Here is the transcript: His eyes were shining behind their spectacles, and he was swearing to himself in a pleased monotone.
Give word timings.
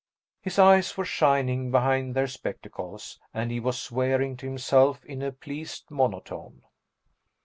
His 0.41 0.57
eyes 0.57 0.97
were 0.97 1.05
shining 1.05 1.69
behind 1.69 2.15
their 2.15 2.25
spectacles, 2.25 3.19
and 3.35 3.51
he 3.51 3.59
was 3.59 3.77
swearing 3.77 4.35
to 4.37 4.47
himself 4.47 5.05
in 5.05 5.21
a 5.21 5.31
pleased 5.31 5.91
monotone. 5.91 6.63